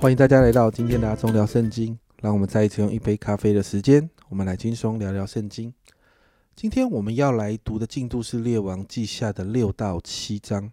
[0.00, 1.98] 欢迎大家来到今天的阿忠聊圣经。
[2.22, 5.74] 让我们再一次用一杯咖啡的时间，我们来轻松聊聊圣经。
[6.56, 10.72] 今天我们要来读的进度是《列王记下》的六到七章。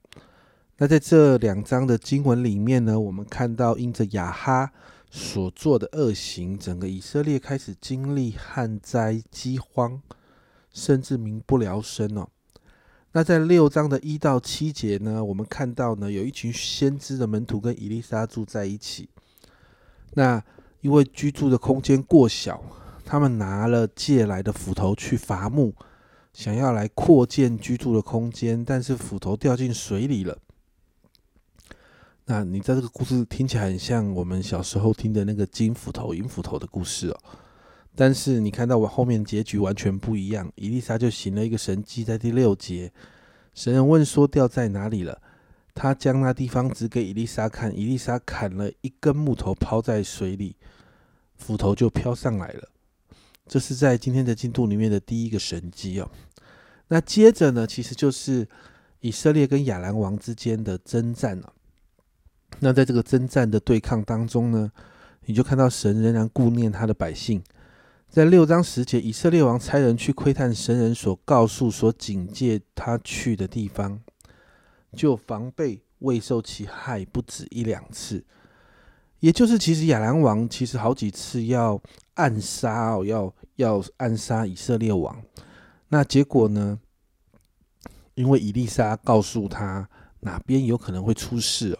[0.78, 4.72] 那在这两章的经文里面呢，我们看到因着亚哈
[5.10, 10.02] 所做的恶行，整个以色列开始经历旱灾、饥荒，
[10.72, 12.30] 甚至民不聊生哦。
[13.12, 19.10] 那在六章的一到七节呢，我们看到呢，有一群先知的门徒跟以利沙住在一起。
[20.14, 20.44] 那
[20.82, 22.64] 因为居住的空间过小，
[23.06, 25.74] 他们拿了借来的斧头去伐木，
[26.34, 30.38] 想要来扩建居住的空间，但是斧头掉进水里了。
[32.26, 37.18] 那你在这个故事听起来很像我们小时候听的那个金斧头、银斧头的故事哦，
[37.96, 40.52] 但是你看到我后面结局完全不一样。
[40.56, 42.92] 伊丽莎就行了一个神迹，在第六节，
[43.54, 45.22] 神人问说掉在哪里了？
[45.80, 50.56] 他将那地方指给伊丽莎看，伊丽莎砍了一根木头抛在水里，
[51.36, 52.68] 斧头就飘上来了。
[53.48, 56.10] 这是在今天的进度里面的第一个神迹哦。
[56.88, 58.48] 那接着呢，其实就是
[59.02, 61.54] 以色列跟亚兰王之间的征战了。
[62.60, 64.72] 那在这个征战的对抗当中呢，
[65.26, 67.44] 你就看到神仍然顾念他的百姓。
[68.10, 74.02] 在六章十节，以色列王差人去窥探神人所告诉、所警戒他去的地方。
[74.94, 78.24] 就防备未受其害不止一两次，
[79.20, 81.82] 也就是其实亚兰王其实好几次要
[82.14, 85.22] 暗杀哦，要要暗杀以色列王。
[85.90, 86.80] 那结果呢？
[88.16, 89.88] 因为以利沙告诉他
[90.22, 91.80] 哪边有可能会出事哦，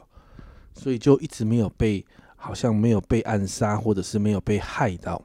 [0.76, 5.20] 所以就一直没有被，好像没有被暗杀，或者是没有被害到。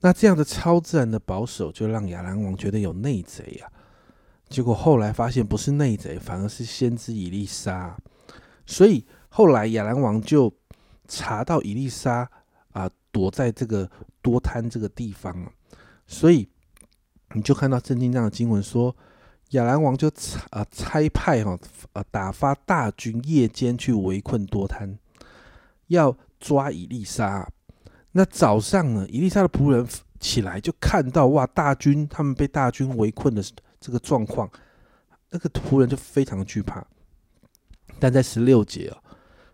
[0.00, 3.72] 那这样的超自然的保守，就让亚兰王觉得有内贼呀。
[4.48, 7.94] 结果后来发现不是内贼，反而是先知以利沙，
[8.64, 10.50] 所以后来亚兰王就
[11.06, 12.28] 查到以利沙
[12.72, 13.90] 啊躲在这个
[14.22, 15.52] 多滩这个地方，
[16.06, 16.48] 所以
[17.34, 18.96] 你就看到圣经这样的经文说，
[19.50, 21.58] 亚兰王就差啊差派哈
[21.92, 24.98] 呃打发大军夜间去围困多滩，
[25.88, 27.46] 要抓以利沙。
[28.12, 29.86] 那早上呢，以利沙的仆人
[30.18, 33.44] 起来就看到哇，大军他们被大军围困的。
[33.80, 34.50] 这个状况，
[35.30, 36.84] 那个仆人就非常惧怕。
[37.98, 38.98] 但在十六节啊，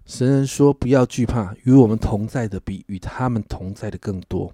[0.04, 4.52] 神人说：“不要惧怕，与我们同在的比与他们同在的更多。”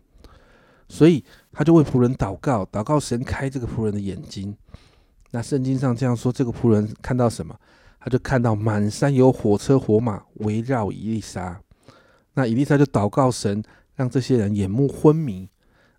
[0.88, 4.56] 所以他就为仆人祷告，祷告神开这个仆人的眼睛。
[5.31, 7.56] 那圣经上这样说：这个仆人看到什么？
[8.00, 11.60] 他就看到满山有火车火马围绕伊丽莎。
[12.34, 13.62] 那伊丽莎就祷告神，
[13.94, 15.48] 让这些人眼目昏迷。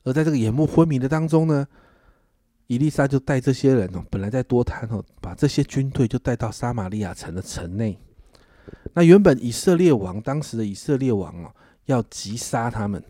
[0.03, 1.67] 而在这个眼目昏迷的当中呢？
[2.71, 7.99] 伊丽莎就带这些人哦，本来在多滩哦，把这些军队就带到撒玛利亚城的城内。
[8.93, 11.53] 那原本以色列王当时的以色列王哦，
[11.87, 13.03] 要击杀他们，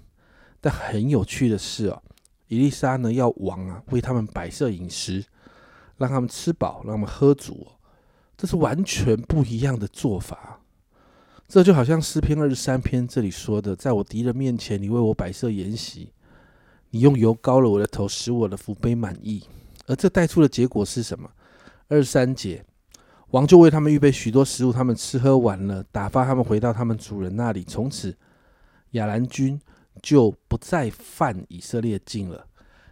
[0.59, 2.01] 但很有趣的是哦，
[2.47, 5.23] 伊丽莎呢要王啊为他们摆设饮食，
[5.97, 7.67] 让他们吃饱，让他们喝足，
[8.35, 10.59] 这是完全不一样的做法。
[11.47, 16.11] 这就好像诗篇二十三篇这里说的，在我敌人面前，你为我摆设筵席。
[16.91, 19.43] 你用油膏了我的头，使我的福杯满意。
[19.87, 21.29] 而这带出的结果是什么？
[21.87, 22.63] 二三节，
[23.31, 27.63] 王就为他们预备许多食物，他们吃喝完了，打发他们回到他们主人那里。
[27.63, 28.15] 从此，
[28.91, 29.59] 亚兰军
[30.01, 32.45] 就不再犯以色列境了。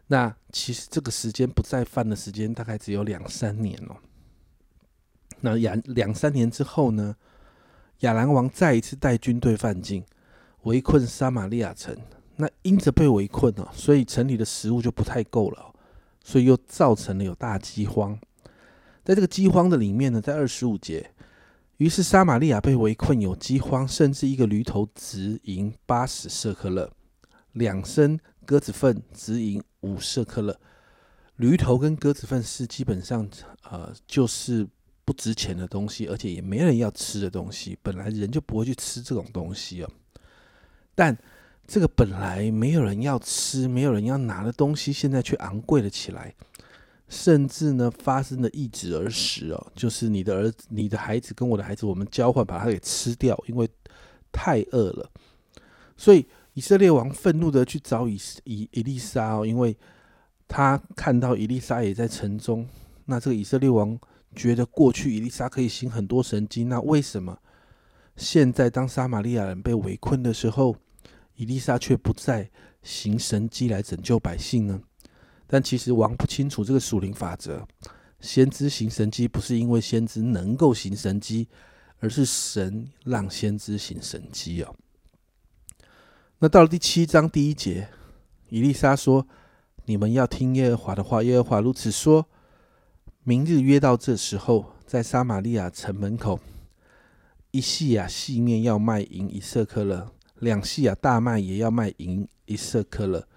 [0.08, 3.96] 那其实这个时间不再犯的时间，大概只有两三年哦。
[5.42, 7.16] 那两两三年之后呢？
[8.00, 10.06] 亚兰王再一次带军队犯境，
[10.64, 11.94] 围困撒玛利亚城。
[12.42, 15.76] 那因着被围困了，所以城里的食物就不太够了，
[16.24, 18.18] 所以又造成了有大饥荒。
[19.04, 21.12] 在这个饥荒的里面呢，在二十五节，
[21.80, 26.90] 于是撒玛利亚被围困，有饥荒，甚至一个驴头值银八十舍克勒，
[27.52, 30.58] 两升鸽子粪值银五舍克勒。
[31.36, 33.30] 驴头跟鸽子粪是基本上
[33.70, 34.66] 呃就是
[35.04, 39.92] 不值钱的东西，而且也没人要吃的东西，本来人就不会去吃这种东西哦，
[40.96, 41.18] 但。
[41.70, 46.34] 这个本来没有人要吃、没有人要拿的东西，现在却昂贵了起来，
[47.08, 53.70] 甚至呢发生了一子而食哦，就是你的儿子、你的孩子跟我的孩子，我们交换把它给吃掉，因为
[54.32, 55.08] 太饿了。
[55.96, 56.26] 所以
[56.56, 59.78] 以色列王愤怒的去找以以以利沙哦，因为
[60.48, 62.68] 他看到以利沙也在城中。
[63.06, 63.96] 那这个以色列王
[64.36, 67.38] 觉得过去以利沙可以行很多神迹，那为什么
[68.18, 70.76] 现在当撒玛利亚人被围困的时候？
[71.40, 72.50] 伊丽莎却不再
[72.84, 74.82] 行神迹来拯救百姓呢？
[75.48, 77.66] 但其实王不清楚这个属灵法则。
[78.20, 81.48] 先知行神迹不是因为先知能够行神迹，
[82.00, 84.76] 而是神让先知行神迹哦。
[86.40, 87.88] 那到了第七章第一节，
[88.50, 89.26] 伊丽莎说
[89.88, 91.24] ：“你们要听耶和华的话。
[91.24, 92.28] 耶和华如此说：
[93.24, 96.42] 明日约到这时候，在撒玛利亚城门口，
[97.52, 103.28] 一细亚细面要卖银一色克勒，两系啊大麦也要卖银一色克勒。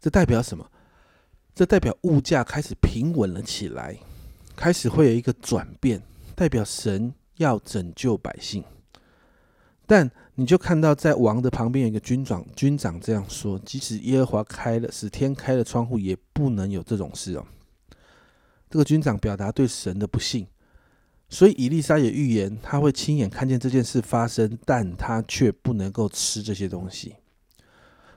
[0.00, 0.66] 这代表什么？
[1.54, 3.98] 这代表物价开始平稳了起来，
[4.56, 6.00] 开始会有一个转变，
[6.34, 8.64] 代表神要拯救百姓。
[9.86, 17.44] 但你就看到，在王的旁边有一个军长，军长这样说：即使耶和华开了，使天开了窗户，也不能有这种事哦。
[18.70, 20.46] 这个军长表达对神的不信，
[21.30, 27.14] 所以伊丽莎也预言他会亲眼看见这件事发生，但他却不能够吃这些东西。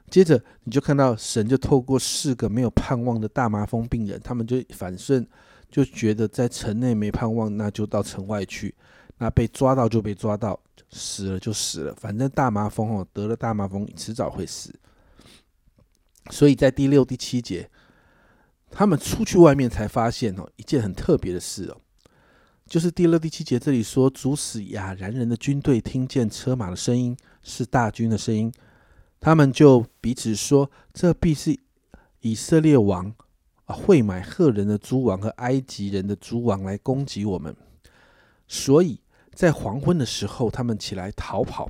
[0.09, 5.25] 接着你就看到神就透过四个没有盼望的大麻风病人，他们就反顺
[5.69, 8.75] 就觉得在城内没盼望，那就到城外去。
[9.19, 10.59] 那被抓到就被抓到。
[10.95, 14.71] 死了就死了，反正大麻风哦，得了大麻风迟早会死。
[16.29, 17.67] 所以在第六、第七节，
[18.69, 21.81] 他们出去外面才发现哦，一件很特别的事哦，
[22.65, 28.51] 就是第六、第七节这里说，主使亚兰人的军队听见车马的声音，是大军的声音，
[29.19, 31.57] 他们就彼此说：“这必是
[32.21, 33.13] 以色列王
[33.65, 37.55] 啊，会买赫人的诸王和埃及人的诸王来攻击我们。”
[38.47, 38.99] 所以。
[39.35, 41.67] 在黄昏的时候，他们起来逃跑，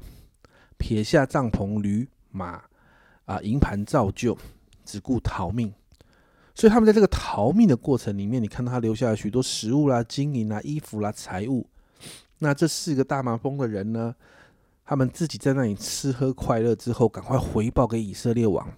[0.78, 2.62] 撇下帐篷、驴马
[3.24, 4.38] 啊、营盘造就，
[4.84, 5.74] 只顾逃命。
[6.56, 11.68] 所以他们在这个逃命的过程里面，你看到他留下了许多食物啦、金银啦、衣服啦、财物。
[12.40, 14.14] 那这四个大麻风的人呢，
[14.86, 18.72] 他们自己在那里吃喝快乐之后，赶快回报给以色列王。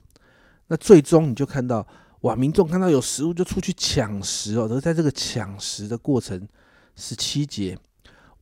[0.68, 1.86] 那最终你就看到，
[2.22, 4.68] 哇，民众看到有食物就出去抢食哦。
[4.72, 6.48] 而在这个抢食的过程，
[6.96, 7.78] 十七节。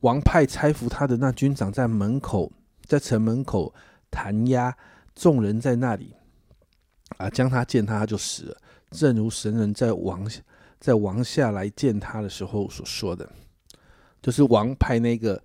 [0.00, 2.52] 王派差服他的那军长在门口，
[2.84, 3.74] 在城门口
[4.10, 4.76] 弹压，
[5.14, 6.14] 众人在那里
[7.16, 8.56] 啊，将他见他就死了，
[8.94, 10.24] 正如神人在王
[10.78, 13.28] 在王下来见他的时候所说的，
[14.22, 15.42] 就是王派那个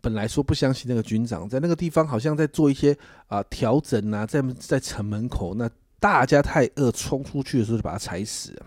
[0.00, 2.96] 本来说不相信那个军长，在那个地方好像在做一些
[3.26, 8.66] 啊调整啊，在在城门口，那大家太饿，冲出去的时候就把他踩死了。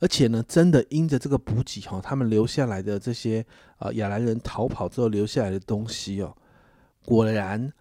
[0.00, 3.44] 而且呢，真的因着这个补给哈，他们留下来的这些
[3.78, 6.36] 啊亚兰人逃跑之后留下来的东西哦，
[7.04, 7.72] 果然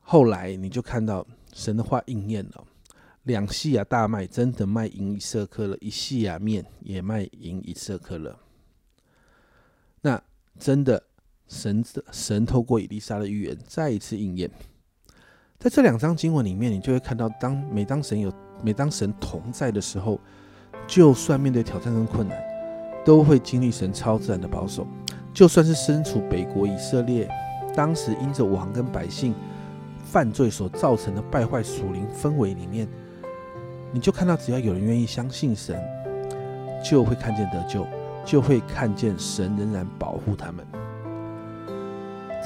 [0.00, 2.64] 后来你就看到神的话应验了，
[3.30, 8.38] 两细亚大麦真的卖银一色克了，一细亚面也卖银一色克了。
[10.02, 10.22] 那
[10.58, 11.02] 真的
[11.48, 14.50] 神神透过以丽莎的预言再一次应验，
[15.58, 18.32] 在这两章经文里面，你就会看到，当每当神有
[18.62, 20.20] 每当神同在的时候。
[20.86, 22.36] 就算面对挑战跟困难，
[23.04, 24.84] 都会经历神超自然的保守。
[25.32, 27.28] 就算是身处北国以色列，
[27.76, 29.32] 当时因着王跟百姓
[30.02, 32.88] 犯罪所造成的败坏属灵氛围里面，
[33.92, 35.76] 你就看到，只要有人愿意相信神，
[36.84, 37.84] 就会看见得救，
[38.24, 40.64] 就会看见神仍然保护他们。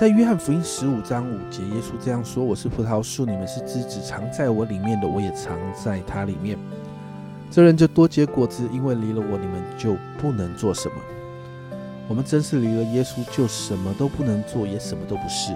[0.00, 6.58] 在约翰福音十五章五节，耶稣这样说：“我是葡萄树，你们是枝子，藏在我里面的，我也藏在它里面。”
[7.50, 10.94] 这人就多结果子，因为离了我，你们就不能做什么。
[12.08, 15.54] 我们真是离了耶稣，就什么都不能做，也什么都不是。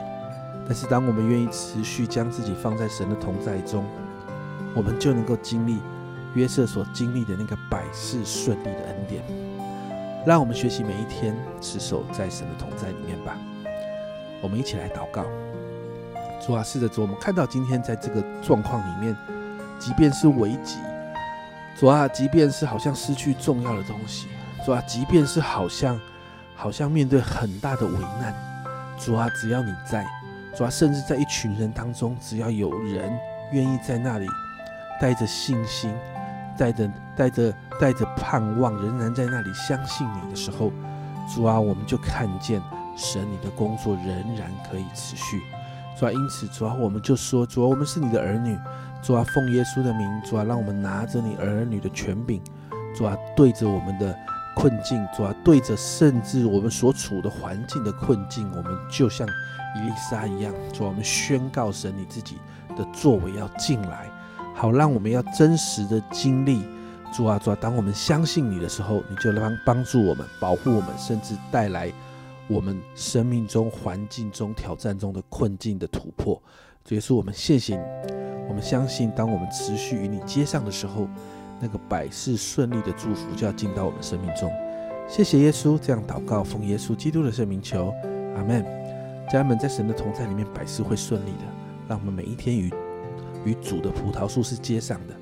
[0.66, 3.84] 但是，当我们愿意持续将自己放在神的同在中，
[4.75, 5.78] 我们就能够经历
[6.34, 9.22] 约瑟所经历的那个百事顺利的恩典。
[10.26, 13.37] 让我们学习每一天持守在神的同在里面吧。
[14.42, 15.25] 我们一起来祷告。
[16.40, 19.16] 主啊，是的，主，我们看到今天在这个状况里面，
[19.78, 20.76] 即便是危急。
[21.78, 24.26] 主啊，即便是好像失去重要的东西，
[24.64, 25.98] 主啊，即便是好像
[26.54, 28.34] 好像面对很大的危难，
[28.98, 30.04] 主啊，只要你在，
[30.56, 33.12] 主啊，甚至在一群人当中，只要有人
[33.52, 34.26] 愿意在那里
[35.00, 35.92] 带着信心，
[36.56, 40.72] 带着带着带着盼望，仍然在那里相信你的时候，
[41.32, 42.60] 主啊，我们就看见
[42.96, 45.40] 神你的工作仍然可以持续。
[45.98, 48.58] 主啊，因此主啊，我们就说，主啊，我们是你的儿女。
[49.00, 52.42] 主啊，奉耶稣的名，主啊，让我们拿着你儿女的权柄，
[52.96, 54.12] 主啊，对着我们的
[54.56, 59.24] 困境，主啊，对着甚至我们所处的环境的困境，我们就像
[59.76, 62.38] 伊丽莎一样，主啊，我们宣告神你自己
[62.76, 64.10] 的作为要进来，
[64.58, 66.64] 好让我们要真实的经历，
[67.12, 71.92] 主啊，主啊，当我们相信你的时候，你就帮帮助我们，保护我们，甚至带来
[72.48, 76.42] 我们生命中环境中挑战中的困境的突破。
[76.84, 77.82] 主耶稣，我们谢谢你。
[78.48, 81.06] 我们相信，当我们持续与你接上的时候，
[81.60, 84.50] 那个百事顺利的祝福就要进到我们生命中。
[85.06, 87.94] 谢谢耶稣，这样祷告，奉耶稣基督的圣名求，
[88.34, 88.64] 阿门。
[89.30, 91.44] 家人们，在神的同在里面，百事会顺利的。
[91.86, 92.72] 让我们每一天与
[93.45, 95.14] 与主的葡萄树是接上的，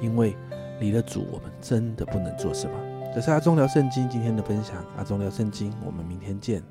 [0.00, 0.36] 因为
[0.80, 2.76] 离了主，我们真的不能做什么。
[3.14, 6.62] 这是阿忠聊圣经今天的分享，阿忠聊圣经，我们明天见。